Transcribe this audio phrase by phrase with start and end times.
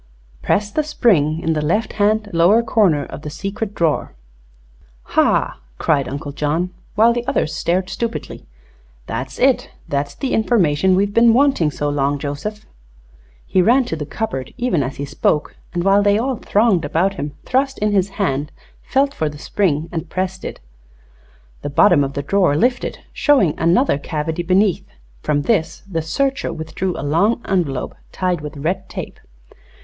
[0.41, 4.15] "'Press the spring in the left hand lower corner of the secret drawer.'"
[5.03, 8.47] "Hah!" cried Uncle John, while the others stared stupidly.
[9.05, 9.69] "That's it!
[9.87, 12.65] That's the information we've been wanting so long, Joseph!"
[13.45, 17.13] He ran to the cupboard, even as he spoke, and while they all thronged about
[17.13, 20.59] him thrust in his hand, felt for the spring, and pressed it.
[21.61, 24.83] The bottom of the drawer lifted, showing another cavity beneath.
[25.21, 29.19] From this the searcher withdrew a long envelope, tied with red tape.